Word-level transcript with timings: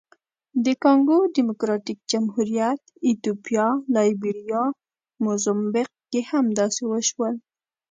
د 0.65 0.65
کانګو 0.83 1.17
ډیموکراتیک 1.35 1.99
جمهوریت، 2.11 2.81
ایتوپیا، 3.07 3.67
لایبیریا، 3.95 4.63
موزمبیق 5.23 5.89
کې 6.11 6.21
هم 6.29 6.45
داسې 6.59 6.81
وشول. 6.91 7.35